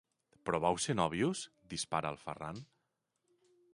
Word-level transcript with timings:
Però 0.47 0.59
vau 0.63 0.77
ser 0.85 0.95
nòvios? 0.99 1.43
–dispara 1.73 2.13
el 2.15 2.19
Ferran–. 2.25 2.63